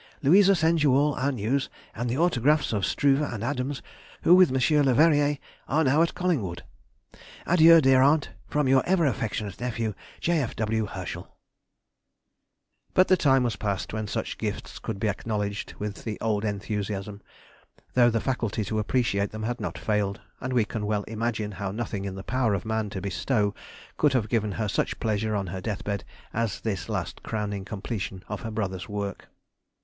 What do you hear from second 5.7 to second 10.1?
now at Collingwood. Adieu, dear aunt, From your ever affectionate nephew,